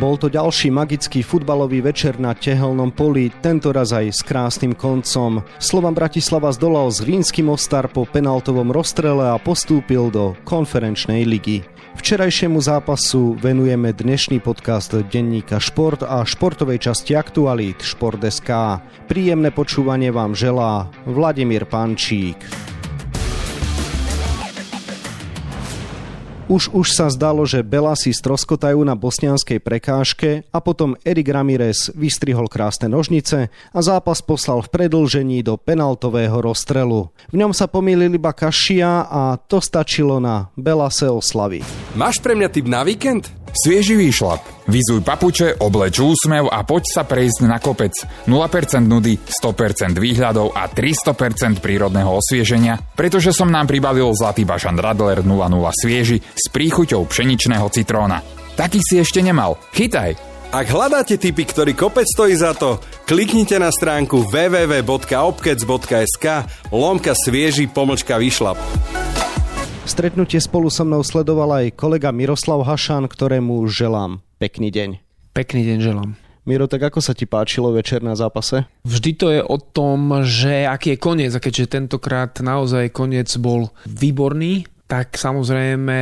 Bol 0.00 0.16
to 0.16 0.32
ďalší 0.32 0.72
magický 0.72 1.20
futbalový 1.20 1.84
večer 1.84 2.16
na 2.16 2.32
tehelnom 2.32 2.88
poli, 2.88 3.28
tentoraz 3.44 3.92
aj 3.92 4.16
s 4.16 4.24
krásnym 4.24 4.72
koncom. 4.72 5.44
Slovan 5.60 5.92
Bratislava 5.92 6.48
zdolal 6.56 6.88
z 6.88 7.04
Rínsky 7.04 7.44
Mostar 7.44 7.84
po 7.92 8.08
penaltovom 8.08 8.72
rozstrele 8.72 9.28
a 9.28 9.36
postúpil 9.36 10.08
do 10.08 10.32
konferenčnej 10.48 11.28
ligy. 11.28 11.68
Včerajšiemu 12.00 12.64
zápasu 12.64 13.36
venujeme 13.36 13.92
dnešný 13.92 14.40
podcast 14.40 14.96
denníka 15.12 15.60
Šport 15.60 16.00
a 16.00 16.24
športovej 16.24 16.80
časti 16.80 17.12
aktualít 17.12 17.84
Šport.sk. 17.84 18.80
Príjemné 19.04 19.52
počúvanie 19.52 20.08
vám 20.08 20.32
želá 20.32 20.88
Vladimír 21.04 21.68
Pančík. 21.68 22.40
Už 26.50 26.74
už 26.74 26.98
sa 26.98 27.06
zdalo, 27.06 27.46
že 27.46 27.62
Belasi 27.62 28.10
stroskotajú 28.10 28.82
na 28.82 28.98
bosnianskej 28.98 29.62
prekážke 29.62 30.42
a 30.50 30.58
potom 30.58 30.98
Erik 31.06 31.30
Ramirez 31.30 31.94
vystrihol 31.94 32.50
krásne 32.50 32.90
nožnice 32.90 33.54
a 33.54 33.78
zápas 33.78 34.18
poslal 34.18 34.58
v 34.66 34.74
predlžení 34.74 35.46
do 35.46 35.54
penaltového 35.54 36.42
rozstrelu. 36.42 37.06
V 37.30 37.38
ňom 37.38 37.54
sa 37.54 37.70
pomýlili 37.70 38.18
iba 38.18 38.34
Kašia 38.34 39.06
a 39.06 39.38
to 39.38 39.62
stačilo 39.62 40.18
na 40.18 40.50
Belase 40.58 41.06
oslavy. 41.06 41.62
Máš 41.94 42.18
pre 42.18 42.34
mňa 42.34 42.50
tip 42.50 42.66
na 42.66 42.82
víkend? 42.82 43.30
Svieži 43.50 43.98
výšlap. 43.98 44.40
Vyzuj 44.70 45.02
papuče, 45.02 45.58
obleč 45.58 45.98
úsmev 45.98 46.46
a 46.46 46.62
poď 46.62 46.84
sa 46.86 47.02
prejsť 47.02 47.50
na 47.50 47.58
kopec. 47.58 47.90
0% 48.30 48.30
nudy, 48.86 49.18
100% 49.18 49.98
výhľadov 49.98 50.54
a 50.54 50.70
300% 50.70 51.58
prírodného 51.58 52.14
osvieženia, 52.14 52.78
pretože 52.94 53.34
som 53.34 53.50
nám 53.50 53.66
pribalil 53.66 54.06
Zlatý 54.14 54.46
bašan 54.46 54.78
Radler 54.78 55.26
00 55.26 55.34
svieži 55.74 56.22
s 56.22 56.46
príchuťou 56.54 57.02
pšeničného 57.10 57.66
citróna. 57.74 58.22
Taký 58.54 58.78
si 58.78 59.02
ešte 59.02 59.18
nemal. 59.22 59.58
Chytaj! 59.74 60.30
Ak 60.50 60.66
hľadáte 60.66 61.14
typy, 61.14 61.46
ktorý 61.46 61.78
kopec 61.78 62.10
stojí 62.10 62.34
za 62.34 62.58
to, 62.58 62.82
kliknite 63.06 63.54
na 63.62 63.70
stránku 63.70 64.26
www.obkec.sk 64.34 66.26
lomka 66.74 67.14
svieži 67.14 67.70
pomlčka 67.70 68.18
vyšlap. 68.18 68.58
Stretnutie 69.90 70.38
spolu 70.38 70.70
so 70.70 70.86
mnou 70.86 71.02
sledoval 71.02 71.50
aj 71.50 71.74
kolega 71.74 72.14
Miroslav 72.14 72.62
Hašan, 72.62 73.10
ktorému 73.10 73.66
želám 73.66 74.22
pekný 74.38 74.70
deň. 74.70 75.02
Pekný 75.34 75.66
deň 75.66 75.78
želám. 75.82 76.10
Miro, 76.46 76.70
tak 76.70 76.86
ako 76.86 77.02
sa 77.02 77.10
ti 77.10 77.26
páčilo 77.26 77.74
večer 77.74 77.98
na 77.98 78.14
zápase? 78.14 78.70
Vždy 78.86 79.10
to 79.18 79.26
je 79.34 79.42
o 79.42 79.58
tom, 79.58 80.22
že 80.22 80.62
aký 80.62 80.94
je 80.94 81.02
koniec 81.02 81.32
a 81.34 81.42
keďže 81.42 81.74
tentokrát 81.74 82.30
naozaj 82.38 82.94
koniec 82.94 83.34
bol 83.42 83.74
výborný, 83.82 84.70
tak 84.90 85.14
samozrejme 85.14 85.98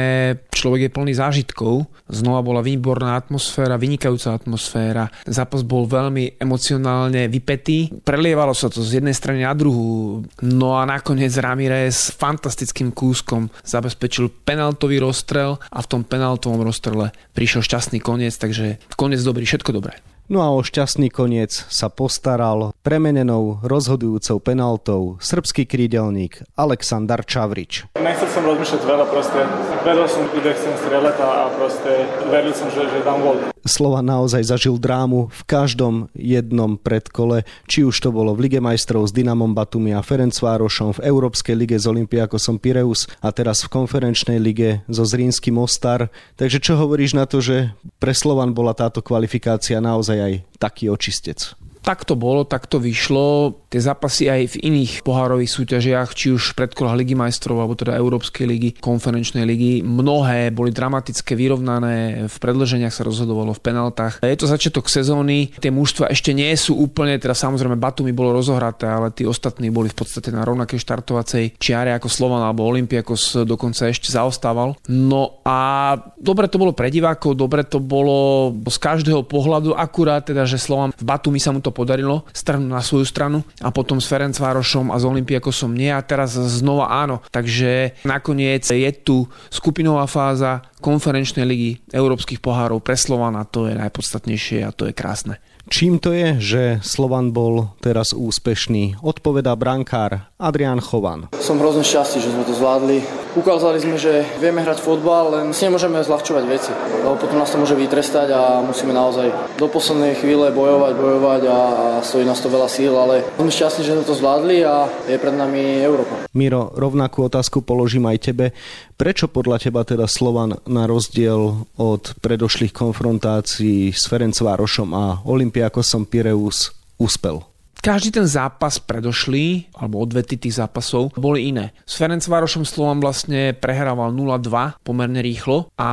človek 0.49 0.89
je 0.89 0.95
plný 0.97 1.13
zážitkov. 1.13 1.85
Znova 2.09 2.41
bola 2.41 2.65
výborná 2.65 3.21
atmosféra, 3.21 3.77
vynikajúca 3.77 4.33
atmosféra. 4.33 5.13
Zápas 5.29 5.61
bol 5.61 5.85
veľmi 5.85 6.41
emocionálne 6.41 7.29
vypetý. 7.29 7.93
Prelievalo 8.01 8.57
sa 8.57 8.73
to 8.73 8.81
z 8.81 9.05
jednej 9.05 9.13
strany 9.13 9.45
na 9.45 9.53
druhú. 9.53 10.25
No 10.41 10.81
a 10.81 10.89
nakoniec 10.89 11.37
Ramirez 11.37 12.17
fantastickým 12.17 12.97
kúskom 12.97 13.53
zabezpečil 13.61 14.33
penaltový 14.49 15.05
rozstrel 15.05 15.61
a 15.69 15.85
v 15.85 15.91
tom 15.93 16.01
penaltovom 16.09 16.65
rozstrele 16.65 17.13
prišiel 17.37 17.61
šťastný 17.61 18.01
koniec, 18.01 18.33
takže 18.41 18.81
koniec 18.97 19.21
dobrý, 19.21 19.45
všetko 19.45 19.77
dobré. 19.77 20.01
No 20.29 20.45
a 20.45 20.53
o 20.53 20.61
šťastný 20.61 21.09
koniec 21.09 21.57
sa 21.73 21.89
postaral 21.89 22.77
premenenou 22.89 23.61
rozhodujúcou 23.61 24.41
penaltou 24.41 25.21
srbský 25.21 25.69
krídelník 25.69 26.41
Aleksandar 26.57 27.21
Čavrič. 27.21 27.85
Nechcel 28.01 28.25
som 28.33 28.49
rozmýšľať 28.49 28.81
veľa, 28.81 29.05
proste 29.13 29.45
vedel 29.85 30.09
som, 30.09 30.25
kde 30.33 30.57
chcem 30.57 30.73
strieľať 30.81 31.17
a 31.21 31.53
proste 31.53 32.09
veril 32.33 32.57
som, 32.57 32.73
že, 32.73 32.89
že 32.89 33.05
dám 33.05 33.21
gol. 33.21 33.37
Slova 33.69 34.01
naozaj 34.01 34.41
zažil 34.41 34.81
drámu 34.81 35.29
v 35.29 35.43
každom 35.45 36.09
jednom 36.17 36.81
predkole, 36.81 37.45
či 37.69 37.85
už 37.85 37.93
to 37.93 38.09
bolo 38.09 38.33
v 38.33 38.49
Lige 38.49 38.65
majstrov 38.65 39.05
s 39.05 39.13
Dynamom 39.13 39.53
Batumi 39.53 39.93
a 39.93 40.01
Ferencvárošom, 40.01 40.97
v 40.97 41.13
Európskej 41.13 41.61
lige 41.61 41.77
s 41.77 41.85
Olympiakosom 41.85 42.57
Pireus 42.57 43.05
a 43.21 43.29
teraz 43.37 43.69
v 43.69 43.85
konferenčnej 43.85 44.41
lige 44.41 44.81
so 44.89 45.05
Zrínskym 45.05 45.61
Mostar. 45.61 46.09
Takže 46.41 46.57
čo 46.57 46.81
hovoríš 46.81 47.13
na 47.13 47.29
to, 47.29 47.45
že 47.45 47.77
pre 48.01 48.17
Slovan 48.17 48.57
bola 48.57 48.73
táto 48.73 49.05
kvalifikácia 49.05 49.77
naozaj 49.77 50.17
aj 50.17 50.33
taký 50.57 50.89
očistec 50.89 51.53
tak 51.89 52.05
to 52.05 52.21
bolo, 52.21 52.45
tak 52.45 52.69
to 52.69 52.77
vyšlo. 52.77 53.57
Tie 53.73 53.81
zápasy 53.81 54.29
aj 54.29 54.61
v 54.61 54.61
iných 54.69 55.01
pohárových 55.01 55.49
súťažiach, 55.49 56.13
či 56.13 56.37
už 56.37 56.53
predkolách 56.53 57.01
Ligy 57.01 57.17
majstrov, 57.17 57.65
alebo 57.65 57.73
teda 57.73 57.97
Európskej 57.97 58.45
ligy, 58.45 58.71
konferenčnej 58.77 59.49
ligy, 59.49 59.81
mnohé 59.81 60.53
boli 60.53 60.69
dramatické, 60.69 61.33
vyrovnané, 61.33 62.29
v 62.29 62.37
predlženiach 62.37 62.93
sa 62.93 63.09
rozhodovalo 63.09 63.57
v 63.57 63.65
penaltách. 63.65 64.21
Je 64.21 64.37
to 64.37 64.45
začiatok 64.45 64.93
sezóny, 64.93 65.49
tie 65.57 65.73
mužstva 65.73 66.13
ešte 66.13 66.37
nie 66.37 66.53
sú 66.61 66.77
úplne, 66.77 67.17
teda 67.17 67.33
samozrejme 67.33 67.81
Batumi 67.81 68.13
bolo 68.13 68.37
rozohraté, 68.37 68.85
ale 68.85 69.09
tí 69.17 69.25
ostatní 69.25 69.73
boli 69.73 69.89
v 69.89 69.97
podstate 69.97 70.29
na 70.29 70.45
rovnakej 70.45 70.85
štartovacej 70.85 71.57
čiare 71.57 71.97
ako 71.97 72.13
Slovan 72.13 72.45
alebo 72.45 72.69
Olympiakos 72.69 73.49
dokonca 73.49 73.89
ešte 73.89 74.13
zaostával. 74.13 74.77
No 74.93 75.41
a 75.41 75.97
dobre 76.21 76.53
to 76.53 76.61
bolo 76.61 76.77
pre 76.77 76.93
divákov, 76.93 77.33
dobre 77.33 77.65
to 77.65 77.81
bolo 77.81 78.53
z 78.69 78.77
každého 78.77 79.25
pohľadu, 79.25 79.73
akurát 79.73 80.29
teda, 80.29 80.45
že 80.45 80.61
Slovan 80.61 80.93
v 80.93 81.05
Batumi 81.09 81.41
sa 81.41 81.49
mu 81.49 81.65
to 81.65 81.78
podarilo 81.79 82.27
strhnúť 82.35 82.71
na 82.75 82.83
svoju 82.83 83.07
stranu 83.07 83.47
a 83.63 83.71
potom 83.71 84.03
s 84.03 84.11
Ferencvárošom 84.11 84.91
a 84.91 84.99
s 84.99 85.07
Olympiakosom 85.07 85.71
nie 85.71 85.95
a 85.95 86.03
teraz 86.03 86.35
znova 86.35 86.91
áno. 86.91 87.23
Takže 87.31 88.03
nakoniec 88.03 88.67
je 88.67 88.91
tu 88.99 89.31
skupinová 89.55 90.11
fáza 90.11 90.67
konferenčnej 90.83 91.47
ligy 91.47 91.71
európskych 91.95 92.43
pohárov 92.43 92.83
pre 92.83 92.99
Slovan 92.99 93.39
a 93.39 93.47
to 93.47 93.71
je 93.71 93.79
najpodstatnejšie 93.79 94.67
a 94.67 94.75
to 94.75 94.91
je 94.91 94.95
krásne. 94.99 95.39
Čím 95.69 96.01
to 96.01 96.17
je, 96.17 96.41
že 96.41 96.63
Slovan 96.81 97.37
bol 97.37 97.77
teraz 97.85 98.17
úspešný? 98.17 99.05
Odpovedá 99.05 99.53
brankár 99.53 100.33
Adrián 100.41 100.81
Chovan. 100.81 101.29
Som 101.45 101.61
hrozne 101.61 101.85
šťastný, 101.85 102.25
že 102.25 102.33
sme 102.33 102.49
to 102.49 102.57
zvládli. 102.57 103.05
Ukázali 103.37 103.77
sme, 103.77 104.01
že 104.01 104.25
vieme 104.41 104.65
hrať 104.65 104.81
fotbal, 104.81 105.29
len 105.37 105.53
si 105.53 105.69
nemôžeme 105.69 106.01
zľahčovať 106.01 106.45
veci, 106.49 106.73
lebo 107.05 107.21
potom 107.21 107.37
nás 107.37 107.53
to 107.53 107.61
môže 107.61 107.77
vytrestať 107.77 108.33
a 108.33 108.65
musíme 108.65 108.97
naozaj 108.97 109.29
do 109.61 109.69
poslednej 109.69 110.17
chvíle 110.17 110.49
bojovať, 110.57 110.93
bojovať 110.97 111.43
a, 111.45 111.59
a 111.61 111.87
stojí 112.01 112.25
nás 112.25 112.41
to 112.41 112.49
veľa 112.49 112.69
síl, 112.73 112.97
ale 112.97 113.21
sme 113.37 113.53
šťastní, 113.53 113.85
že 113.85 113.95
sme 113.95 114.09
to 114.09 114.17
zvládli 114.17 114.65
a 114.65 114.89
je 115.05 115.21
pred 115.21 115.37
nami 115.37 115.85
Európa. 115.85 116.25
Miro, 116.33 116.73
rovnakú 116.73 117.29
otázku 117.29 117.61
položím 117.61 118.09
aj 118.09 118.33
tebe. 118.33 118.57
Prečo 118.99 119.31
podľa 119.31 119.63
teba 119.63 119.87
teda 119.87 120.11
Slovan 120.11 120.59
na 120.67 120.89
rozdiel 120.91 121.71
od 121.79 122.03
predošlých 122.19 122.75
konfrontácií 122.75 123.95
s 123.95 124.11
Ferencvárošom 124.11 124.91
a 124.91 125.23
Olympiakosom 125.59 126.07
Pireus 126.07 126.71
úspel? 127.03 127.43
každý 127.79 128.11
ten 128.11 128.27
zápas 128.27 128.77
predošlý, 128.83 129.73
alebo 129.79 130.03
odvety 130.03 130.37
tých 130.37 130.59
zápasov, 130.61 131.15
boli 131.15 131.49
iné. 131.49 131.73
S 131.87 131.97
Ferencvárošom 131.97 132.67
Slovan 132.67 133.01
vlastne 133.01 133.55
prehrával 133.55 134.13
0-2 134.13 134.83
pomerne 134.83 135.23
rýchlo 135.23 135.71
a 135.79 135.91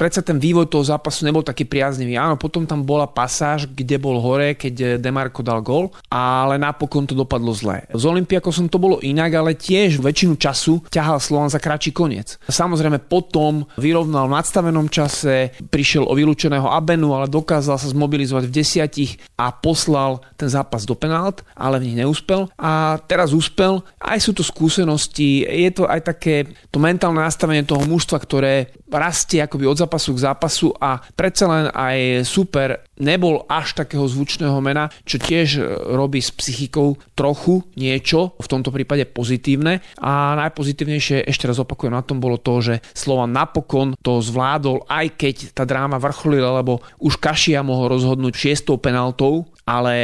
predsa 0.00 0.24
ten 0.24 0.40
vývoj 0.40 0.72
toho 0.72 0.80
zápasu 0.80 1.28
nebol 1.28 1.44
taký 1.44 1.68
priaznivý. 1.68 2.16
Áno, 2.16 2.40
potom 2.40 2.64
tam 2.64 2.88
bola 2.88 3.04
pasáž, 3.04 3.68
kde 3.68 4.00
bol 4.00 4.16
hore, 4.16 4.56
keď 4.56 4.96
Demarko 4.96 5.44
dal 5.44 5.60
gol, 5.60 5.92
ale 6.08 6.56
napokon 6.56 7.04
to 7.04 7.12
dopadlo 7.12 7.52
zle. 7.52 7.84
Z 7.92 8.08
Olympiakosom 8.08 8.72
to 8.72 8.80
bolo 8.80 8.96
inak, 9.04 9.36
ale 9.36 9.52
tiež 9.52 10.00
väčšinu 10.00 10.40
času 10.40 10.88
ťahal 10.88 11.20
Slovan 11.20 11.52
za 11.52 11.60
kratší 11.60 11.92
koniec. 11.92 12.40
Samozrejme 12.48 13.04
potom 13.04 13.68
vyrovnal 13.76 14.32
v 14.32 14.40
nadstavenom 14.40 14.88
čase, 14.88 15.52
prišiel 15.68 16.08
o 16.08 16.16
vylúčeného 16.16 16.64
Abenu, 16.64 17.12
ale 17.12 17.28
dokázal 17.28 17.76
sa 17.76 17.92
zmobilizovať 17.92 18.48
v 18.48 18.54
desiatich 18.56 19.12
a 19.36 19.52
poslal 19.52 20.24
ten 20.40 20.48
zápas 20.48 20.88
do 20.88 20.96
penált, 20.96 21.44
ale 21.52 21.76
v 21.76 21.92
nich 21.92 22.00
neúspel. 22.00 22.48
A 22.56 22.96
teraz 23.04 23.36
úspel. 23.36 23.84
Aj 24.00 24.16
sú 24.16 24.32
to 24.32 24.40
skúsenosti, 24.40 25.44
je 25.44 25.70
to 25.76 25.84
aj 25.84 26.00
také 26.08 26.48
to 26.72 26.80
mentálne 26.80 27.20
nastavenie 27.20 27.68
toho 27.68 27.84
mužstva, 27.84 28.16
ktoré 28.16 28.72
rastie 28.88 29.44
akoby 29.44 29.68
od 29.68 29.78
zápasu 29.90 30.14
k 30.14 30.22
zápasu 30.22 30.68
a 30.78 31.02
predsa 31.18 31.50
len 31.50 31.66
aj 31.74 32.22
super 32.22 32.86
nebol 33.02 33.42
až 33.50 33.74
takého 33.74 34.06
zvučného 34.06 34.54
mena, 34.62 34.86
čo 35.02 35.18
tiež 35.18 35.48
e, 35.58 35.60
robí 35.98 36.22
s 36.22 36.30
psychikou 36.30 36.94
trochu 37.18 37.66
niečo, 37.74 38.38
v 38.38 38.46
tomto 38.46 38.70
prípade 38.70 39.08
pozitívne. 39.10 39.82
A 39.98 40.38
najpozitívnejšie, 40.46 41.26
ešte 41.26 41.50
raz 41.50 41.58
opakujem, 41.58 41.90
na 41.90 42.06
tom 42.06 42.22
bolo 42.22 42.38
to, 42.38 42.62
že 42.62 42.84
Slova 42.94 43.26
napokon 43.26 43.98
to 43.98 44.22
zvládol, 44.22 44.86
aj 44.86 45.16
keď 45.18 45.34
tá 45.56 45.66
dráma 45.66 45.98
vrcholila, 45.98 46.62
lebo 46.62 46.84
už 47.02 47.18
Kašia 47.18 47.66
mohol 47.66 47.90
rozhodnúť 47.90 48.36
šiestou 48.36 48.78
penaltou, 48.78 49.50
ale 49.70 49.94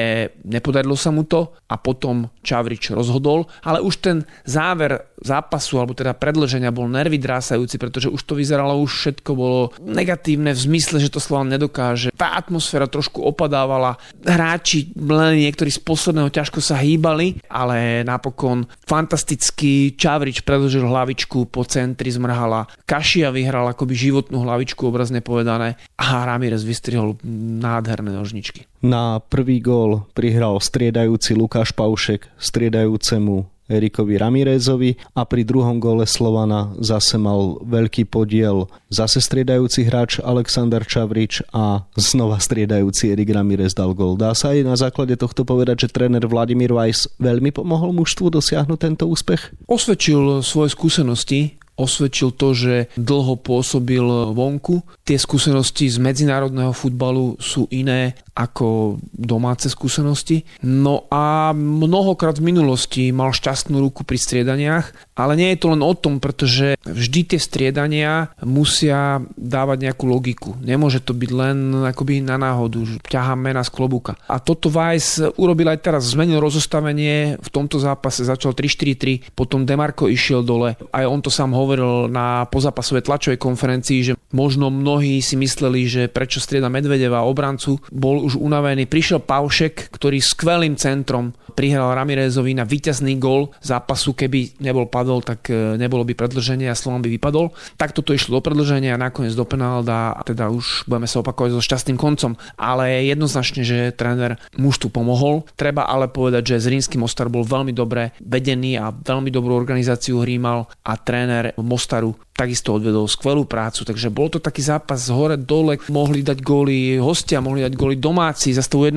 nepodarilo 0.47 0.95
sa 0.95 1.11
mu 1.11 1.27
to 1.27 1.51
a 1.67 1.75
potom 1.75 2.31
Čavrič 2.47 2.95
rozhodol, 2.95 3.51
ale 3.67 3.83
už 3.83 3.95
ten 3.99 4.17
záver 4.47 5.11
zápasu, 5.19 5.83
alebo 5.83 5.99
teda 5.99 6.15
predlženia 6.15 6.71
bol 6.71 6.87
nervy 6.87 7.19
drásajúci, 7.19 7.75
pretože 7.83 8.07
už 8.07 8.23
to 8.23 8.39
vyzeralo, 8.39 8.79
už 8.79 8.93
všetko 8.95 9.31
bolo 9.35 9.75
negatívne 9.83 10.55
v 10.55 10.61
zmysle, 10.71 11.03
že 11.03 11.11
to 11.11 11.19
Slovan 11.19 11.51
nedokáže. 11.51 12.15
Tá 12.15 12.39
atmosféra 12.39 12.87
trošku 12.87 13.27
opadávala, 13.27 13.99
hráči 14.23 14.95
len 14.95 15.43
niektorí 15.43 15.75
z 15.75 15.83
posledného 15.83 16.31
ťažko 16.31 16.63
sa 16.63 16.79
hýbali, 16.79 17.43
ale 17.51 18.07
napokon 18.07 18.71
fantastický 18.87 19.99
Čavrič 19.99 20.47
predlžil 20.47 20.87
hlavičku, 20.87 21.51
po 21.51 21.67
centri 21.67 22.15
zmrhala, 22.15 22.71
Kašia 22.87 23.35
vyhral 23.35 23.67
akoby 23.73 23.99
životnú 23.99 24.47
hlavičku, 24.47 24.87
obrazne 24.87 25.25
povedané, 25.25 25.75
a 25.99 26.23
Ramirez 26.23 26.63
vystrihol 26.63 27.19
nádherné 27.59 28.15
nožničky. 28.15 28.69
Na 28.85 29.19
prvý 29.19 29.61
gól 29.61 30.05
prihral 30.13 30.61
striedajúci 30.61 31.33
Lukáš 31.33 31.73
Paušek 31.73 32.29
striedajúcemu 32.37 33.49
Erikovi 33.67 34.15
Ramirezovi 34.15 34.95
a 35.11 35.27
pri 35.27 35.43
druhom 35.43 35.83
gole 35.83 36.07
Slovana 36.07 36.71
zase 36.79 37.19
mal 37.19 37.59
veľký 37.67 38.07
podiel 38.07 38.71
zase 38.87 39.19
striedajúci 39.19 39.91
hráč 39.91 40.23
Alexander 40.23 40.87
Čavrič 40.87 41.43
a 41.51 41.83
znova 41.99 42.39
striedajúci 42.39 43.11
Erik 43.11 43.35
Ramirez 43.35 43.75
dal 43.75 43.91
gol. 43.91 44.15
Dá 44.15 44.31
sa 44.39 44.55
aj 44.55 44.63
na 44.63 44.79
základe 44.79 45.19
tohto 45.19 45.43
povedať, 45.43 45.87
že 45.87 45.93
tréner 45.93 46.23
Vladimír 46.23 46.71
Weiss 46.71 47.11
veľmi 47.19 47.51
pomohol 47.51 47.91
mužstvu 47.91 48.39
dosiahnuť 48.39 48.79
tento 48.79 49.05
úspech? 49.11 49.51
Osvedčil 49.67 50.47
svoje 50.47 50.71
skúsenosti 50.71 51.59
osvedčil 51.77 52.33
to, 52.33 52.57
že 52.57 52.75
dlho 52.97 53.37
pôsobil 53.37 54.03
vonku. 54.33 54.83
Tie 55.05 55.21
skúsenosti 55.21 55.87
z 55.93 56.01
medzinárodného 56.01 56.73
futbalu 56.73 57.37
sú 57.39 57.69
iné 57.71 58.17
ako 58.37 59.01
domáce 59.17 59.73
skúsenosti. 59.73 60.45
No 60.61 61.09
a 61.09 61.57
mnohokrát 61.57 62.37
v 62.37 62.53
minulosti 62.53 63.09
mal 63.09 63.33
šťastnú 63.33 63.81
ruku 63.81 64.05
pri 64.05 64.21
striedaniach, 64.21 64.93
ale 65.17 65.33
nie 65.41 65.57
je 65.57 65.61
to 65.65 65.73
len 65.73 65.81
o 65.81 65.93
tom, 65.97 66.21
pretože 66.21 66.77
vždy 66.85 67.33
tie 67.33 67.41
striedania 67.41 68.29
musia 68.45 69.25
dávať 69.41 69.89
nejakú 69.89 70.05
logiku. 70.05 70.53
Nemôže 70.61 71.01
to 71.01 71.17
byť 71.17 71.31
len 71.33 71.57
akoby 71.89 72.21
na 72.21 72.37
náhodu, 72.37 72.85
že 72.85 73.01
mena 73.37 73.65
z 73.65 73.73
klobúka. 73.73 74.21
A 74.29 74.37
toto 74.37 74.69
Weiss 74.69 75.17
urobil 75.41 75.73
aj 75.73 75.81
teraz, 75.81 76.13
zmenil 76.13 76.37
rozostavenie, 76.37 77.41
v 77.41 77.49
tomto 77.49 77.81
zápase 77.81 78.25
začal 78.25 78.53
3-4-3, 78.53 79.33
potom 79.33 79.65
Demarko 79.65 80.13
išiel 80.13 80.45
dole, 80.45 80.77
aj 80.93 81.05
on 81.09 81.21
to 81.25 81.33
sám 81.33 81.57
hovoril 81.57 81.66
na 82.07 82.47
pozapasovej 82.47 83.03
tlačovej 83.03 83.39
konferencii, 83.43 83.99
že 84.07 84.13
možno 84.31 84.71
mnohí 84.71 85.19
si 85.19 85.35
mysleli, 85.35 85.91
že 85.91 86.03
prečo 86.07 86.39
strieda 86.39 86.71
Medvedeva 86.71 87.27
obrancu, 87.27 87.83
bol 87.91 88.23
už 88.23 88.39
unavený. 88.39 88.87
Prišiel 88.87 89.25
Paušek, 89.25 89.91
ktorý 89.91 90.23
skvelým 90.23 90.79
centrom 90.79 91.35
prihral 91.57 91.97
Ramirezovi 91.97 92.53
na 92.53 92.69
víťazný 92.69 93.17
gol 93.17 93.49
zápasu. 93.65 94.13
Keby 94.13 94.61
nebol 94.61 94.85
padol, 94.85 95.25
tak 95.25 95.49
e, 95.49 95.81
nebolo 95.81 96.05
by 96.05 96.13
predlženie 96.13 96.69
a 96.69 96.77
Slovan 96.77 97.01
by 97.01 97.09
vypadol. 97.17 97.57
Takto 97.81 98.05
to 98.05 98.13
išlo 98.13 98.39
do 98.39 98.45
predlženia 98.45 98.93
a 98.93 99.01
nakoniec 99.01 99.33
do 99.33 99.49
penálda 99.49 100.13
a 100.13 100.21
teda 100.21 100.53
už 100.53 100.85
budeme 100.85 101.09
sa 101.09 101.25
opakovať 101.25 101.57
so 101.57 101.65
šťastným 101.65 101.97
koncom. 101.97 102.37
Ale 102.61 103.09
jednoznačne, 103.09 103.65
že 103.65 103.97
tréner 103.97 104.37
mužstvu 104.61 104.93
pomohol. 104.93 105.49
Treba 105.57 105.89
ale 105.89 106.13
povedať, 106.13 106.55
že 106.55 106.69
Zrínsky 106.69 107.01
Mostar 107.01 107.33
bol 107.33 107.49
veľmi 107.49 107.73
dobre 107.73 108.13
vedený 108.21 108.77
a 108.77 108.93
veľmi 108.93 109.33
dobrú 109.33 109.57
organizáciu 109.57 110.21
hrímal 110.21 110.69
a 110.85 110.93
tréner 111.01 111.56
Mostaru 111.65 112.17
takisto 112.37 112.77
odvedol 112.77 113.09
skvelú 113.09 113.49
prácu, 113.49 113.89
takže 113.89 114.13
bol 114.13 114.29
to 114.29 114.37
taký 114.37 114.61
zápas 114.61 115.09
z 115.09 115.11
hore 115.17 115.41
dole, 115.41 115.81
mohli 115.89 116.21
dať 116.21 116.39
góly 116.45 117.01
hostia, 117.01 117.41
mohli 117.41 117.65
dať 117.65 117.73
góly 117.73 117.97
domáci, 117.97 118.53
za 118.53 118.61
1-0 118.61 118.93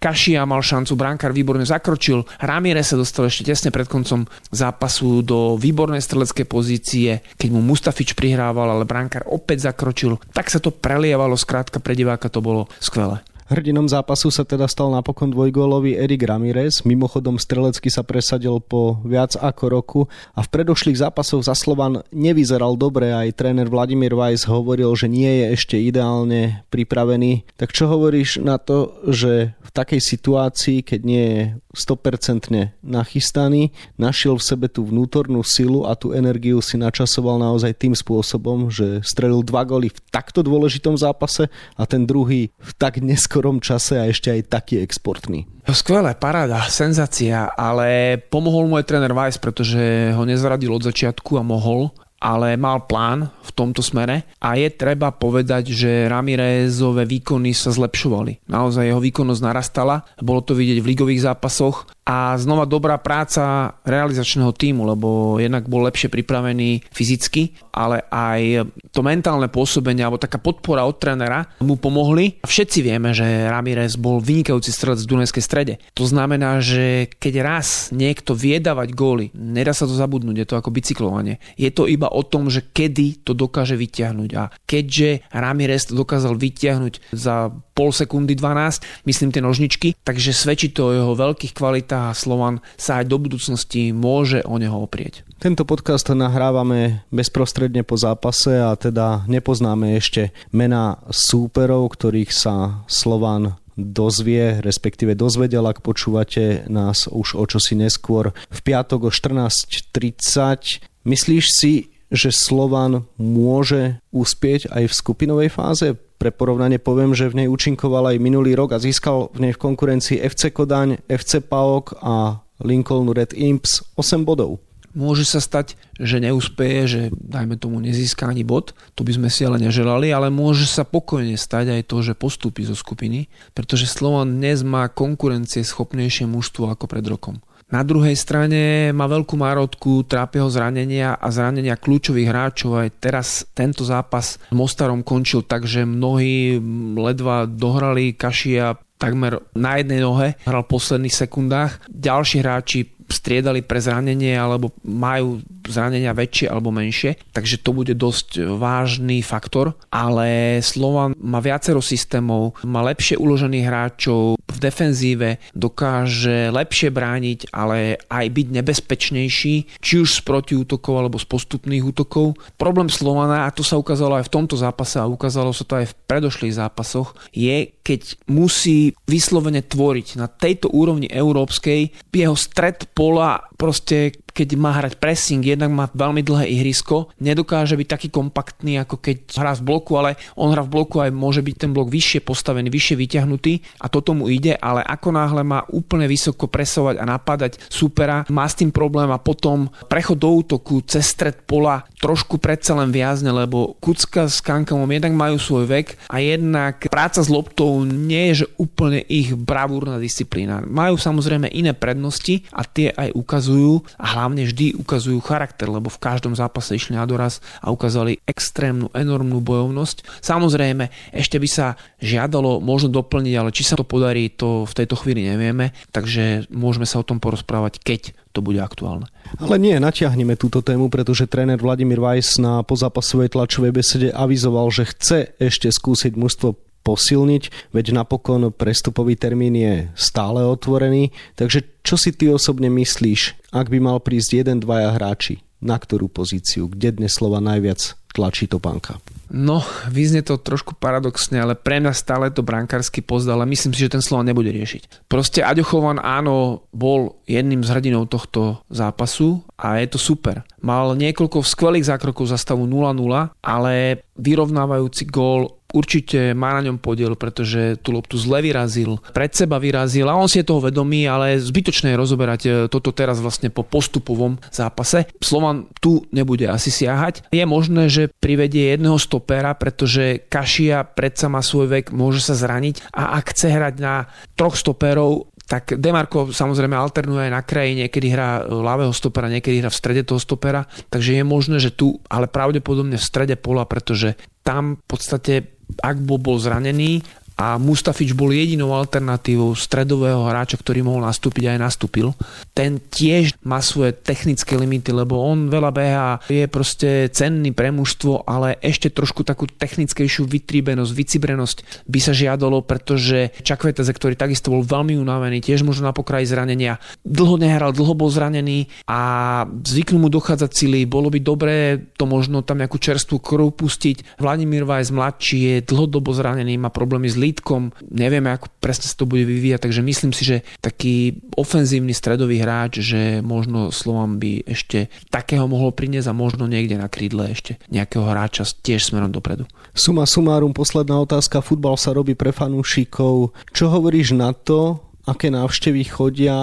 Kašia 0.00 0.48
mal 0.48 0.64
šancu, 0.64 0.96
brankár 0.96 1.36
výborne 1.36 1.68
zakročil, 1.68 2.24
Ramirez 2.40 2.88
sa 2.88 2.96
dostal 2.96 3.28
ešte 3.28 3.52
tesne 3.52 3.68
pred 3.68 3.84
koncom 3.84 4.24
zápasu 4.48 5.20
do 5.20 5.60
výbornej 5.60 6.00
streleckej 6.00 6.46
pozície, 6.48 7.20
keď 7.36 7.48
mu 7.52 7.60
Mustafič 7.60 8.16
prihrával, 8.16 8.72
ale 8.72 8.88
brankár 8.88 9.28
opäť 9.28 9.68
zakročil, 9.68 10.16
tak 10.32 10.48
sa 10.48 10.56
to 10.56 10.72
prelievalo, 10.72 11.36
skrátka 11.36 11.84
pre 11.84 11.92
diváka 11.92 12.32
to 12.32 12.40
bolo 12.40 12.72
skvelé. 12.80 13.20
Hrdinom 13.48 13.88
zápasu 13.88 14.28
sa 14.28 14.44
teda 14.44 14.68
stal 14.68 14.92
napokon 14.92 15.32
dvojgólový 15.32 15.96
Erik 15.96 16.28
Ramirez. 16.28 16.84
Mimochodom 16.84 17.40
strelecky 17.40 17.88
sa 17.88 18.04
presadil 18.04 18.60
po 18.60 19.00
viac 19.08 19.40
ako 19.40 19.64
roku 19.72 20.00
a 20.36 20.44
v 20.44 20.52
predošlých 20.52 21.00
zápasoch 21.08 21.48
za 21.48 21.56
Slovan 21.56 22.04
nevyzeral 22.12 22.76
dobre. 22.76 23.08
Aj 23.08 23.24
tréner 23.32 23.64
Vladimír 23.72 24.12
Weiss 24.12 24.44
hovoril, 24.44 24.92
že 24.92 25.08
nie 25.08 25.32
je 25.32 25.56
ešte 25.56 25.80
ideálne 25.80 26.60
pripravený. 26.68 27.48
Tak 27.56 27.72
čo 27.72 27.88
hovoríš 27.88 28.44
na 28.44 28.60
to, 28.60 29.00
že 29.08 29.56
v 29.56 29.70
takej 29.72 30.00
situácii, 30.04 30.84
keď 30.84 31.00
nie 31.08 31.24
je 31.24 31.42
100% 31.72 32.52
nachystaný, 32.84 33.72
našiel 33.96 34.36
v 34.36 34.44
sebe 34.44 34.66
tú 34.68 34.84
vnútornú 34.84 35.40
silu 35.40 35.88
a 35.88 35.96
tú 35.96 36.12
energiu 36.12 36.60
si 36.60 36.76
načasoval 36.76 37.40
naozaj 37.40 37.72
tým 37.80 37.96
spôsobom, 37.96 38.68
že 38.68 39.00
strelil 39.00 39.40
dva 39.40 39.64
góly 39.64 39.88
v 39.88 40.00
takto 40.12 40.44
dôležitom 40.44 41.00
zápase 41.00 41.48
a 41.78 41.88
ten 41.88 42.04
druhý 42.04 42.50
v 42.60 42.72
tak 42.76 43.00
neskôr 43.00 43.37
neskorom 43.38 43.62
čase 43.62 43.94
a 44.02 44.10
ešte 44.10 44.34
aj 44.34 44.50
taký 44.50 44.82
exportný. 44.82 45.46
Skvelé, 45.70 46.18
paráda, 46.18 46.66
senzácia, 46.66 47.46
ale 47.54 48.18
pomohol 48.18 48.66
môj 48.66 48.82
tréner 48.82 49.14
Weiss, 49.14 49.38
pretože 49.38 50.10
ho 50.10 50.26
nezradil 50.26 50.74
od 50.74 50.82
začiatku 50.82 51.38
a 51.38 51.46
mohol 51.46 51.94
ale 52.18 52.58
mal 52.58 52.82
plán 52.82 53.30
v 53.46 53.50
tomto 53.54 53.78
smere 53.78 54.26
a 54.42 54.58
je 54.58 54.66
treba 54.74 55.14
povedať, 55.14 55.70
že 55.70 56.10
Ramirezové 56.10 57.06
výkony 57.06 57.54
sa 57.54 57.70
zlepšovali. 57.70 58.50
Naozaj 58.50 58.90
jeho 58.90 58.98
výkonnosť 58.98 59.42
narastala, 59.42 60.02
bolo 60.18 60.42
to 60.42 60.58
vidieť 60.58 60.82
v 60.82 60.90
ligových 60.90 61.30
zápasoch 61.30 61.86
a 62.08 62.40
znova 62.40 62.64
dobrá 62.64 62.96
práca 62.96 63.76
realizačného 63.84 64.56
týmu, 64.56 64.88
lebo 64.88 65.36
jednak 65.36 65.68
bol 65.68 65.84
lepšie 65.84 66.08
pripravený 66.08 66.88
fyzicky, 66.88 67.52
ale 67.68 68.00
aj 68.08 68.64
to 68.96 69.04
mentálne 69.04 69.52
pôsobenie 69.52 70.00
alebo 70.00 70.16
taká 70.16 70.40
podpora 70.40 70.88
od 70.88 70.96
trénera 70.96 71.44
mu 71.60 71.76
pomohli. 71.76 72.40
Všetci 72.48 72.80
vieme, 72.80 73.12
že 73.12 73.52
Ramirez 73.52 74.00
bol 74.00 74.24
vynikajúci 74.24 74.72
strelec 74.72 75.04
v 75.04 75.10
Dunajskej 75.12 75.44
strede. 75.44 75.74
To 75.92 76.08
znamená, 76.08 76.64
že 76.64 77.12
keď 77.20 77.34
raz 77.44 77.92
niekto 77.92 78.32
vie 78.32 78.56
góly, 78.96 79.28
nedá 79.36 79.76
sa 79.76 79.84
to 79.84 79.92
zabudnúť, 79.92 80.36
je 80.40 80.48
to 80.48 80.56
ako 80.56 80.72
bicyklovanie. 80.72 81.36
Je 81.60 81.68
to 81.68 81.84
iba 81.84 82.08
o 82.08 82.24
tom, 82.24 82.48
že 82.48 82.64
kedy 82.72 83.20
to 83.20 83.36
dokáže 83.36 83.76
vyťahnuť. 83.76 84.30
A 84.32 84.48
keďže 84.64 85.28
Ramirez 85.28 85.92
to 85.92 85.94
dokázal 85.98 86.40
vyťahnuť 86.40 87.12
za 87.12 87.52
pol 87.78 87.94
sekundy 87.94 88.34
12, 88.34 89.06
myslím 89.06 89.30
tie 89.30 89.38
nožničky, 89.38 89.94
takže 90.02 90.34
svedčí 90.34 90.74
to 90.74 90.90
o 90.90 90.94
jeho 90.98 91.12
veľkých 91.14 91.54
kvalitách 91.54 92.10
a 92.10 92.18
Slovan 92.18 92.58
sa 92.74 92.98
aj 92.98 93.06
do 93.06 93.22
budúcnosti 93.22 93.94
môže 93.94 94.42
o 94.42 94.58
neho 94.58 94.74
oprieť. 94.82 95.22
Tento 95.38 95.62
podcast 95.62 96.10
nahrávame 96.10 97.06
bezprostredne 97.14 97.86
po 97.86 97.94
zápase 97.94 98.58
a 98.58 98.74
teda 98.74 99.22
nepoznáme 99.30 99.94
ešte 99.94 100.34
mená 100.50 100.98
súperov, 101.06 101.94
ktorých 101.94 102.34
sa 102.34 102.82
Slovan 102.90 103.54
dozvie, 103.78 104.58
respektíve 104.58 105.14
dozvedel, 105.14 105.62
ak 105.62 105.86
počúvate 105.86 106.66
nás 106.66 107.06
už 107.06 107.38
o 107.38 107.46
čosi 107.46 107.78
neskôr 107.78 108.34
v 108.34 108.58
piatok 108.66 109.06
o 109.06 109.10
14.30. 109.14 110.82
Myslíš 111.06 111.44
si, 111.46 111.94
že 112.10 112.34
Slovan 112.34 113.06
môže 113.14 114.02
uspieť 114.10 114.66
aj 114.74 114.90
v 114.90 114.96
skupinovej 114.98 115.48
fáze? 115.54 115.94
Pre 116.18 116.34
porovnanie 116.34 116.82
poviem, 116.82 117.14
že 117.14 117.30
v 117.30 117.44
nej 117.44 117.48
účinkoval 117.48 118.10
aj 118.10 118.18
minulý 118.18 118.58
rok 118.58 118.74
a 118.74 118.82
získal 118.82 119.30
v 119.30 119.48
nej 119.48 119.52
v 119.54 119.62
konkurencii 119.62 120.18
FC 120.18 120.50
Kodaň, 120.50 121.06
FC 121.06 121.38
PAOK 121.46 121.94
a 122.02 122.42
Lincoln 122.66 123.06
Red 123.14 123.38
Imps 123.38 123.86
8 123.94 124.26
bodov. 124.26 124.58
Môže 124.98 125.22
sa 125.22 125.38
stať, 125.38 125.78
že 125.94 126.18
neúspeje, 126.18 126.78
že 126.90 127.02
dajme 127.14 127.54
tomu 127.54 127.78
nezíska 127.78 128.26
ani 128.26 128.42
bod, 128.42 128.74
to 128.98 129.06
by 129.06 129.14
sme 129.14 129.28
si 129.30 129.46
ale 129.46 129.62
neželali, 129.62 130.10
ale 130.10 130.26
môže 130.26 130.66
sa 130.66 130.82
pokojne 130.82 131.38
stať 131.38 131.70
aj 131.78 131.82
to, 131.86 132.02
že 132.02 132.18
postúpi 132.18 132.66
zo 132.66 132.74
skupiny, 132.74 133.30
pretože 133.54 133.86
Slovan 133.86 134.42
dnes 134.42 134.66
má 134.66 134.90
konkurencie 134.90 135.62
schopnejšie 135.62 136.26
mužstvo 136.26 136.74
ako 136.74 136.90
pred 136.90 137.06
rokom. 137.06 137.38
Na 137.68 137.84
druhej 137.84 138.16
strane 138.16 138.88
má 138.96 139.04
veľkú 139.04 139.36
márodku, 139.36 140.00
trápia 140.08 140.40
ho 140.40 140.48
zranenia 140.48 141.20
a 141.20 141.28
zranenia 141.28 141.76
kľúčových 141.76 142.32
hráčov. 142.32 142.80
Aj 142.80 142.88
teraz 142.88 143.44
tento 143.52 143.84
zápas 143.84 144.40
s 144.40 144.54
Mostarom 144.56 145.04
končil 145.04 145.44
tak, 145.44 145.68
že 145.68 145.84
mnohí 145.84 146.56
ledva 146.96 147.44
dohrali 147.44 148.16
Kašia 148.16 148.80
takmer 148.98 149.38
na 149.54 149.78
jednej 149.78 150.02
nohe, 150.02 150.34
hral 150.42 150.66
v 150.66 150.72
posledných 150.74 151.14
sekundách. 151.14 151.86
Ďalší 151.86 152.36
hráči 152.42 152.97
striedali 153.08 153.64
pre 153.64 153.80
zranenie 153.80 154.36
alebo 154.36 154.72
majú 154.84 155.40
zranenia 155.68 156.16
väčšie 156.16 156.48
alebo 156.48 156.72
menšie, 156.72 157.20
takže 157.32 157.60
to 157.60 157.76
bude 157.76 157.92
dosť 157.96 158.40
vážny 158.56 159.20
faktor, 159.20 159.76
ale 159.92 160.60
Slovan 160.64 161.12
má 161.20 161.40
viacero 161.44 161.80
systémov, 161.84 162.56
má 162.64 162.80
lepšie 162.84 163.20
uložených 163.20 163.68
hráčov 163.68 164.40
v 164.40 164.58
defenzíve, 164.60 165.40
dokáže 165.52 166.48
lepšie 166.48 166.88
brániť, 166.88 167.52
ale 167.52 168.00
aj 168.08 168.26
byť 168.32 168.46
nebezpečnejší, 168.60 169.54
či 169.80 169.94
už 170.00 170.08
z 170.08 170.20
protiútokov 170.24 170.94
alebo 170.96 171.20
z 171.20 171.28
postupných 171.28 171.84
útokov. 171.84 172.36
Problém 172.56 172.88
Slovana, 172.88 173.44
a 173.44 173.52
to 173.52 173.60
sa 173.60 173.76
ukázalo 173.76 174.16
aj 174.16 174.28
v 174.28 174.34
tomto 174.34 174.56
zápase 174.56 174.96
a 174.96 175.08
ukázalo 175.08 175.52
sa 175.52 175.64
to 175.68 175.80
aj 175.80 175.92
v 175.92 175.98
predošlých 176.08 176.56
zápasoch, 176.56 177.12
je, 177.32 177.72
keď 177.84 178.20
musí 178.28 178.96
vyslovene 179.04 179.60
tvoriť 179.64 180.16
na 180.16 180.28
tejto 180.28 180.72
úrovni 180.72 181.08
európskej, 181.08 181.92
jeho 182.18 182.34
stred 182.34 182.90
pola 182.98 183.38
proste 183.56 184.10
keď 184.38 184.54
má 184.54 184.70
hrať 184.70 185.02
pressing, 185.02 185.42
jednak 185.42 185.74
má 185.74 185.90
veľmi 185.90 186.22
dlhé 186.22 186.46
ihrisko, 186.54 187.10
nedokáže 187.18 187.74
byť 187.74 187.88
taký 187.90 188.08
kompaktný, 188.14 188.78
ako 188.78 189.02
keď 189.02 189.16
hrá 189.34 189.58
v 189.58 189.66
bloku, 189.66 189.98
ale 189.98 190.14
on 190.38 190.54
hrá 190.54 190.62
v 190.62 190.78
bloku 190.78 191.02
aj 191.02 191.10
môže 191.10 191.42
byť 191.42 191.56
ten 191.58 191.70
blok 191.74 191.90
vyššie 191.90 192.22
postavený, 192.22 192.70
vyššie 192.70 192.94
vyťahnutý 192.94 193.82
a 193.82 193.90
toto 193.90 194.14
mu 194.14 194.30
ide, 194.30 194.54
ale 194.54 194.86
ako 194.86 195.08
náhle 195.10 195.42
má 195.42 195.66
úplne 195.74 196.06
vysoko 196.06 196.46
presovať 196.46 197.02
a 197.02 197.04
napadať 197.08 197.58
supera, 197.66 198.22
má 198.28 198.46
s 198.46 198.54
tým 198.54 198.70
problém 198.70 199.10
a 199.10 199.18
potom 199.18 199.66
prechod 199.88 200.22
do 200.22 200.30
útoku 200.30 200.84
cez 200.84 201.10
stred 201.10 201.42
pola 201.48 201.82
trošku 201.98 202.38
predsa 202.38 202.78
len 202.78 202.92
viazne, 202.92 203.34
lebo 203.34 203.74
Kucka 203.82 204.30
s 204.30 204.38
Kankamom 204.44 204.86
jednak 204.86 205.16
majú 205.16 205.40
svoj 205.40 205.66
vek 205.66 206.10
a 206.12 206.22
jednak 206.22 206.86
práca 206.86 207.24
s 207.24 207.32
loptou 207.32 207.82
nie 207.82 208.30
je 208.30 208.44
že 208.44 208.46
úplne 208.60 209.02
ich 209.08 209.34
bravúrna 209.34 209.98
disciplína. 209.98 210.62
Majú 210.62 210.94
samozrejme 210.94 211.50
iné 211.50 211.74
prednosti 211.74 212.44
a 212.54 212.62
tie 212.62 212.92
aj 212.94 213.16
ukazujú 213.16 213.82
a 213.98 214.06
hlavne 214.14 214.27
vždy 214.34 214.76
ukazujú 214.76 215.22
charakter, 215.22 215.70
lebo 215.70 215.88
v 215.88 216.02
každom 216.02 216.34
zápase 216.36 216.74
išli 216.76 216.98
na 216.98 217.06
doraz 217.08 217.38
a 217.62 217.72
ukázali 217.72 218.20
extrémnu, 218.26 218.92
enormnú 218.92 219.38
bojovnosť. 219.40 220.20
Samozrejme, 220.20 220.90
ešte 221.14 221.38
by 221.38 221.48
sa 221.48 221.80
žiadalo 222.02 222.60
možno 222.60 222.92
doplniť, 222.92 223.34
ale 223.38 223.54
či 223.54 223.62
sa 223.64 223.78
to 223.78 223.86
podarí, 223.86 224.28
to 224.28 224.68
v 224.68 224.76
tejto 224.76 224.98
chvíli 224.98 225.24
nevieme, 225.24 225.72
takže 225.94 226.50
môžeme 226.52 226.84
sa 226.84 227.00
o 227.00 227.06
tom 227.06 227.22
porozprávať, 227.22 227.80
keď 227.80 228.12
to 228.36 228.44
bude 228.44 228.60
aktuálne. 228.60 229.08
Ale 229.40 229.58
nie, 229.58 229.74
natiahneme 229.80 230.38
túto 230.38 230.62
tému, 230.62 230.92
pretože 230.92 231.26
tréner 231.26 231.58
Vladimír 231.58 231.98
Weiss 231.98 232.38
na 232.38 232.62
pozápasovej 232.62 233.34
tlačovej 233.34 233.72
besede 233.74 234.08
avizoval, 234.14 234.70
že 234.70 234.86
chce 234.88 235.18
ešte 235.42 235.72
skúsiť 235.72 236.14
mužstvo 236.14 236.67
posilniť, 236.88 237.68
veď 237.76 237.92
napokon 237.92 238.48
prestupový 238.48 239.20
termín 239.20 239.52
je 239.52 239.92
stále 239.92 240.40
otvorený. 240.40 241.12
Takže 241.36 241.84
čo 241.84 242.00
si 242.00 242.16
ty 242.16 242.32
osobne 242.32 242.72
myslíš, 242.72 243.52
ak 243.52 243.68
by 243.68 243.76
mal 243.76 244.00
prísť 244.00 244.40
jeden, 244.40 244.64
dvaja 244.64 244.96
hráči? 244.96 245.44
Na 245.60 245.76
ktorú 245.76 246.08
pozíciu? 246.08 246.72
Kde 246.72 246.96
dnes 246.96 247.12
slova 247.18 247.44
najviac 247.44 247.98
tlačí 248.16 248.48
topánka? 248.48 248.96
No, 249.28 249.60
vyznie 249.92 250.24
to 250.24 250.40
trošku 250.40 250.72
paradoxne, 250.80 251.36
ale 251.36 251.52
pre 251.52 251.84
mňa 251.84 251.92
stále 251.92 252.32
to 252.32 252.40
brankársky 252.40 253.04
post, 253.04 253.28
ale 253.28 253.44
myslím 253.44 253.76
si, 253.76 253.84
že 253.84 253.92
ten 253.92 254.00
Slovan 254.00 254.24
nebude 254.24 254.48
riešiť. 254.48 255.04
Proste 255.04 255.44
Aďo 255.44 255.68
áno, 256.00 256.64
bol 256.72 257.20
jedným 257.28 257.60
z 257.60 257.68
hrdinov 257.68 258.08
tohto 258.08 258.64
zápasu 258.72 259.44
a 259.60 259.76
je 259.84 259.92
to 259.92 260.00
super. 260.00 260.48
Mal 260.64 260.96
niekoľko 260.96 261.44
skvelých 261.44 261.92
zákrokov 261.92 262.32
za 262.32 262.40
stavu 262.40 262.64
0-0, 262.64 262.96
ale 263.44 264.00
vyrovnávajúci 264.16 265.04
gól 265.12 265.57
určite 265.72 266.32
má 266.32 266.56
na 266.56 266.68
ňom 266.68 266.80
podiel, 266.80 267.12
pretože 267.14 267.76
tú 267.84 267.92
loptu 267.92 268.16
zle 268.16 268.40
vyrazil, 268.40 268.96
pred 269.12 269.32
seba 269.32 269.60
vyrazil 269.60 270.08
a 270.08 270.16
on 270.16 270.28
si 270.30 270.40
je 270.40 270.48
toho 270.48 270.64
vedomý, 270.64 271.04
ale 271.04 271.36
zbytočné 271.36 271.92
je 271.92 272.00
rozoberať 272.00 272.40
e, 272.44 272.50
toto 272.72 272.90
teraz 272.92 273.20
vlastne 273.20 273.52
po 273.52 273.64
postupovom 273.64 274.40
zápase. 274.48 275.08
Slovan 275.20 275.68
tu 275.78 276.08
nebude 276.12 276.48
asi 276.48 276.72
siahať. 276.72 277.28
Je 277.28 277.44
možné, 277.44 277.92
že 277.92 278.08
privedie 278.20 278.72
jedného 278.72 278.96
stopera, 278.96 279.52
pretože 279.52 280.24
Kašia 280.28 280.84
predsa 280.88 281.28
má 281.28 281.44
svoj 281.44 281.68
vek, 281.68 281.92
môže 281.92 282.24
sa 282.24 282.34
zraniť 282.36 282.88
a 282.92 283.20
ak 283.20 283.36
chce 283.36 283.48
hrať 283.52 283.74
na 283.80 284.08
troch 284.34 284.56
stoperov, 284.56 285.28
tak 285.48 285.80
Demarko 285.80 286.28
samozrejme 286.28 286.76
alternuje 286.76 287.26
aj 287.26 287.32
na 287.32 287.42
kraji, 287.42 287.80
niekedy 287.80 288.12
hrá 288.12 288.44
e, 288.44 288.52
ľavého 288.52 288.92
stopera, 288.92 289.32
niekedy 289.32 289.64
hrá 289.64 289.72
v 289.72 289.80
strede 289.80 290.04
toho 290.04 290.20
stopera, 290.20 290.68
takže 290.92 291.16
je 291.16 291.24
možné, 291.24 291.56
že 291.56 291.72
tu, 291.72 292.04
ale 292.12 292.28
pravdepodobne 292.28 293.00
v 293.00 293.08
strede 293.08 293.34
pola, 293.40 293.64
pretože 293.64 294.20
tam 294.44 294.76
v 294.76 294.84
podstate 294.84 295.34
ak 295.68 296.00
bol, 296.00 296.16
bol 296.16 296.40
zranený 296.40 297.04
a 297.38 297.54
Mustafič 297.54 298.18
bol 298.18 298.34
jedinou 298.34 298.74
alternatívou 298.74 299.54
stredového 299.54 300.26
hráča, 300.26 300.58
ktorý 300.58 300.82
mohol 300.82 301.06
nastúpiť 301.06 301.54
aj 301.54 301.58
nastúpil. 301.62 302.10
Ten 302.50 302.82
tiež 302.82 303.38
má 303.46 303.62
svoje 303.62 303.94
technické 303.94 304.58
limity, 304.58 304.90
lebo 304.90 305.22
on 305.22 305.46
veľa 305.46 305.70
beha, 305.70 306.10
je 306.26 306.50
proste 306.50 307.06
cenný 307.14 307.54
pre 307.54 307.70
mužstvo, 307.70 308.26
ale 308.26 308.58
ešte 308.58 308.90
trošku 308.90 309.22
takú 309.22 309.46
technickejšiu 309.46 310.26
vytríbenosť, 310.26 310.90
vycibrenosť 310.90 311.58
by 311.86 311.98
sa 312.02 312.10
žiadalo, 312.10 312.66
pretože 312.66 313.30
Čakveteze, 313.46 313.94
ktorý 313.94 314.18
takisto 314.18 314.50
bol 314.50 314.66
veľmi 314.66 314.98
unavený, 314.98 315.38
tiež 315.38 315.62
možno 315.62 315.86
na 315.86 315.94
pokraji 315.94 316.26
zranenia, 316.26 316.82
dlho 317.06 317.38
nehral, 317.38 317.70
dlho 317.70 317.94
bol 317.94 318.10
zranený 318.10 318.66
a 318.90 319.46
zvyknú 319.46 320.02
mu 320.02 320.08
dochádzať 320.10 320.50
sily, 320.50 320.90
bolo 320.90 321.06
by 321.06 321.22
dobré 321.22 321.56
to 321.94 322.02
možno 322.02 322.42
tam 322.42 322.58
nejakú 322.58 322.82
čerstvú 322.82 323.22
krv 323.22 323.54
pustiť. 323.54 324.18
Vladimír 324.18 324.66
Vajs 324.66 324.90
mladší 324.90 325.38
je 325.38 325.54
dlhodobo 325.62 326.10
zranený, 326.10 326.58
má 326.58 326.74
problémy 326.74 327.06
s 327.06 327.27
Lítkom, 327.28 327.76
nevieme, 327.92 328.32
ako 328.32 328.48
presne 328.56 328.88
sa 328.88 328.96
to 328.96 329.04
bude 329.04 329.28
vyvíjať, 329.28 329.68
takže 329.68 329.84
myslím 329.84 330.12
si, 330.16 330.24
že 330.24 330.36
taký 330.64 331.20
ofenzívny 331.36 331.92
stredový 331.92 332.40
hráč, 332.40 332.80
že 332.80 333.20
možno 333.20 333.68
Slovan 333.68 334.16
by 334.16 334.48
ešte 334.48 334.88
takého 335.12 335.44
mohol 335.44 335.76
priniesť 335.76 336.08
a 336.08 336.16
možno 336.16 336.48
niekde 336.48 336.80
na 336.80 336.88
krídle 336.88 337.28
ešte 337.28 337.60
nejakého 337.68 338.08
hráča 338.08 338.48
tiež 338.48 338.88
smerom 338.88 339.12
dopredu. 339.12 339.44
Suma 339.76 340.08
sumárum, 340.08 340.56
posledná 340.56 340.96
otázka. 341.04 341.44
Futbal 341.44 341.76
sa 341.76 341.92
robí 341.92 342.16
pre 342.16 342.32
fanúšikov. 342.32 343.36
Čo 343.52 343.68
hovoríš 343.68 344.16
na 344.16 344.32
to, 344.32 344.87
aké 345.08 345.32
návštevy 345.32 345.88
chodia. 345.88 346.36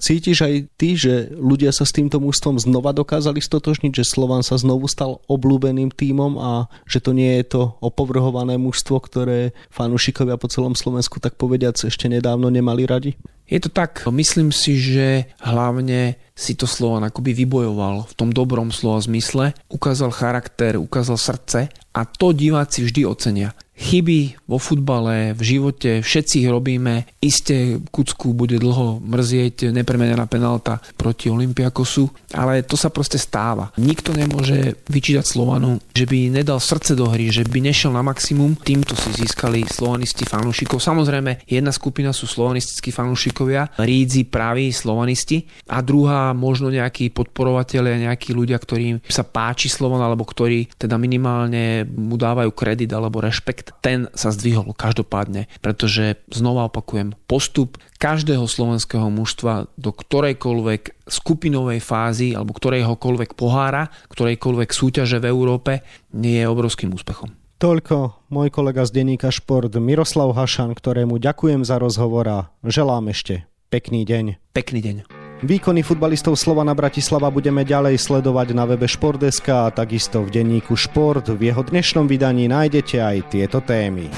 Cítiš 0.00 0.48
aj 0.48 0.54
ty, 0.80 0.96
že 0.96 1.28
ľudia 1.36 1.68
sa 1.76 1.84
s 1.84 1.92
týmto 1.92 2.16
mústvom 2.16 2.56
znova 2.56 2.96
dokázali 2.96 3.44
stotožniť, 3.44 3.92
že 3.92 4.08
Slovan 4.08 4.40
sa 4.40 4.56
znovu 4.56 4.88
stal 4.88 5.20
obľúbeným 5.28 5.92
tímom 5.92 6.40
a 6.40 6.72
že 6.88 7.04
to 7.04 7.12
nie 7.12 7.36
je 7.44 7.44
to 7.52 7.62
opovrhované 7.84 8.56
mužstvo, 8.56 8.96
ktoré 9.04 9.52
fanúšikovia 9.68 10.40
po 10.40 10.48
celom 10.48 10.72
Slovensku 10.72 11.20
tak 11.20 11.36
povediac 11.36 11.76
ešte 11.76 12.08
nedávno 12.08 12.48
nemali 12.48 12.88
radi? 12.88 13.12
Je 13.46 13.62
to 13.62 13.70
tak, 13.70 14.02
myslím 14.10 14.50
si, 14.50 14.74
že 14.74 15.30
hlavne 15.38 16.18
si 16.34 16.58
to 16.58 16.66
Slovan 16.66 17.06
akoby 17.06 17.30
vybojoval 17.30 18.10
v 18.10 18.16
tom 18.18 18.34
dobrom 18.34 18.74
slova 18.74 18.98
zmysle, 18.98 19.54
ukázal 19.70 20.10
charakter, 20.10 20.74
ukázal 20.74 21.14
srdce 21.14 21.70
a 21.94 22.00
to 22.04 22.34
diváci 22.34 22.82
vždy 22.82 23.06
ocenia. 23.06 23.54
Chyby 23.76 24.48
vo 24.48 24.56
futbale, 24.56 25.36
v 25.36 25.42
živote, 25.44 26.00
všetci 26.00 26.42
ich 26.42 26.48
robíme. 26.48 27.04
Isté 27.20 27.76
Kucku 27.92 28.32
bude 28.32 28.56
dlho 28.56 29.04
mrzieť 29.04 29.68
nepremenená 29.68 30.24
penalta 30.24 30.80
proti 30.96 31.28
Olympiakosu, 31.28 32.08
ale 32.32 32.64
to 32.64 32.74
sa 32.74 32.88
proste 32.88 33.20
stáva. 33.20 33.76
Nikto 33.76 34.16
nemôže 34.16 34.80
vyčítať 34.88 35.28
Slovanu, 35.28 35.76
že 35.92 36.08
by 36.08 36.40
nedal 36.40 36.56
srdce 36.56 36.96
do 36.96 37.04
hry, 37.12 37.28
že 37.28 37.44
by 37.44 37.58
nešiel 37.60 37.92
na 37.92 38.00
maximum. 38.00 38.56
Týmto 38.56 38.96
si 38.96 39.12
získali 39.12 39.68
slovanisti 39.68 40.24
fanúšikov. 40.24 40.80
Samozrejme, 40.80 41.44
jedna 41.44 41.68
skupina 41.68 42.16
sú 42.16 42.24
slovanistickí 42.24 42.88
fanúšikovia, 42.88 43.76
rídzi, 43.76 44.24
praví 44.24 44.72
slovanisti 44.72 45.44
a 45.68 45.84
druhá 45.84 46.32
možno 46.32 46.72
nejakí 46.72 47.12
podporovatelia, 47.12 48.08
nejakí 48.08 48.32
ľudia, 48.32 48.56
ktorým 48.56 49.04
sa 49.04 49.20
páči 49.20 49.68
Slovan 49.68 50.00
alebo 50.00 50.24
ktorí 50.24 50.72
teda 50.80 50.96
minimálne 50.96 51.84
mu 51.84 52.16
dávajú 52.16 52.50
kredit 52.56 52.88
alebo 52.96 53.20
rešpekt 53.20 53.65
ten 53.80 54.10
sa 54.14 54.30
zdvihol 54.34 54.74
každopádne, 54.74 55.50
pretože 55.62 56.20
znova 56.30 56.68
opakujem, 56.68 57.14
postup 57.30 57.80
každého 57.96 58.44
slovenského 58.44 59.08
mužstva 59.08 59.70
do 59.78 59.90
ktorejkoľvek 59.94 61.06
skupinovej 61.06 61.80
fázy 61.80 62.34
alebo 62.34 62.52
ktorejhokoľvek 62.54 63.38
pohára, 63.38 63.88
ktorejkoľvek 64.10 64.70
súťaže 64.70 65.22
v 65.22 65.30
Európe 65.30 65.72
nie 66.12 66.42
je 66.42 66.46
obrovským 66.50 66.92
úspechom. 66.92 67.32
Toľko 67.56 68.28
môj 68.28 68.52
kolega 68.52 68.84
z 68.84 69.00
denníka 69.00 69.32
Šport 69.32 69.72
Miroslav 69.80 70.36
Hašan, 70.36 70.76
ktorému 70.76 71.16
ďakujem 71.16 71.64
za 71.64 71.80
rozhovor 71.80 72.28
a 72.28 72.38
želám 72.60 73.08
ešte 73.08 73.48
pekný 73.72 74.04
deň. 74.04 74.52
Pekný 74.52 74.84
deň. 74.84 75.15
Výkony 75.44 75.84
futbalistov 75.84 76.40
Slovana 76.40 76.72
Bratislava 76.72 77.28
budeme 77.28 77.60
ďalej 77.60 78.00
sledovať 78.00 78.56
na 78.56 78.64
webe 78.64 78.88
Športdeska 78.88 79.68
a 79.68 79.72
takisto 79.74 80.24
v 80.24 80.32
denníku 80.32 80.72
Šport. 80.72 81.28
V 81.28 81.52
jeho 81.52 81.60
dnešnom 81.60 82.08
vydaní 82.08 82.48
nájdete 82.48 82.96
aj 82.96 83.16
tieto 83.28 83.60
témy. 83.60 84.08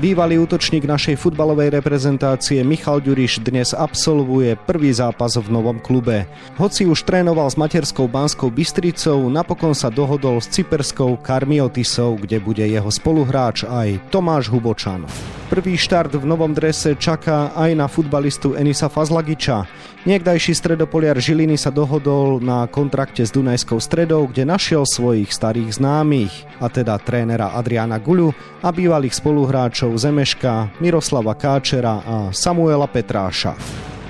Bývalý 0.00 0.40
útočník 0.40 0.88
našej 0.88 1.20
futbalovej 1.20 1.76
reprezentácie 1.76 2.64
Michal 2.64 3.04
Ďuriš 3.04 3.44
dnes 3.44 3.76
absolvuje 3.76 4.56
prvý 4.64 4.96
zápas 4.96 5.36
v 5.36 5.52
novom 5.52 5.76
klube. 5.76 6.24
Hoci 6.56 6.88
už 6.88 7.04
trénoval 7.04 7.52
s 7.52 7.60
materskou 7.60 8.08
Banskou 8.08 8.48
Bystricou, 8.48 9.28
napokon 9.28 9.76
sa 9.76 9.92
dohodol 9.92 10.40
s 10.40 10.48
cyperskou 10.48 11.20
Karmiotisou, 11.20 12.16
kde 12.16 12.40
bude 12.40 12.64
jeho 12.64 12.88
spoluhráč 12.88 13.68
aj 13.68 14.00
Tomáš 14.08 14.48
Hubočan. 14.48 15.04
Prvý 15.52 15.76
štart 15.76 16.16
v 16.16 16.24
novom 16.24 16.56
drese 16.56 16.96
čaká 16.96 17.52
aj 17.52 17.76
na 17.76 17.84
futbalistu 17.84 18.56
Enisa 18.56 18.88
Fazlagiča. 18.88 19.68
Niekdajší 20.08 20.56
stredopoliar 20.56 21.20
Žiliny 21.20 21.60
sa 21.60 21.68
dohodol 21.68 22.40
na 22.40 22.64
kontrakte 22.64 23.20
s 23.20 23.36
Dunajskou 23.36 23.76
stredou, 23.76 24.24
kde 24.32 24.48
našiel 24.48 24.88
svojich 24.88 25.28
starých 25.28 25.76
známych, 25.76 26.32
a 26.56 26.72
teda 26.72 26.96
trénera 26.96 27.52
Adriana 27.52 28.00
Guľu 28.00 28.32
a 28.64 28.72
bývalých 28.72 29.12
spoluhráčov 29.12 29.92
Zemeška, 29.92 30.80
Miroslava 30.80 31.36
Káčera 31.36 32.00
a 32.00 32.16
Samuela 32.32 32.88
Petráša. 32.88 33.52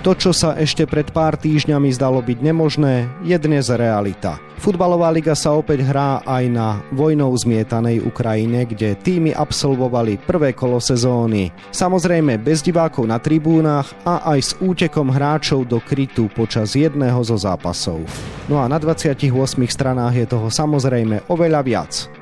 To, 0.02 0.18
čo 0.18 0.34
sa 0.34 0.58
ešte 0.58 0.82
pred 0.82 1.06
pár 1.14 1.38
týždňami 1.38 1.94
zdalo 1.94 2.26
byť 2.26 2.38
nemožné, 2.42 3.06
je 3.22 3.38
dnes 3.38 3.62
realita. 3.70 4.42
Futbalová 4.58 5.14
liga 5.14 5.30
sa 5.38 5.54
opäť 5.54 5.86
hrá 5.86 6.18
aj 6.26 6.44
na 6.50 6.82
vojnou 6.90 7.30
zmietanej 7.30 8.02
Ukrajine, 8.02 8.66
kde 8.66 8.98
týmy 8.98 9.30
absolvovali 9.30 10.18
prvé 10.18 10.58
kolo 10.58 10.82
sezóny. 10.82 11.54
Samozrejme 11.70 12.34
bez 12.42 12.66
divákov 12.66 13.06
na 13.06 13.22
tribúnach 13.22 13.94
a 14.02 14.26
aj 14.34 14.38
s 14.42 14.50
útekom 14.58 15.06
hráčov 15.06 15.70
do 15.70 15.78
krytu 15.78 16.26
počas 16.34 16.74
jedného 16.74 17.22
zo 17.22 17.38
zápasov. 17.38 18.02
No 18.50 18.58
a 18.58 18.66
na 18.66 18.82
28 18.82 19.22
stranách 19.70 20.18
je 20.18 20.26
toho 20.26 20.50
samozrejme 20.50 21.30
oveľa 21.30 21.62
viac. 21.62 22.21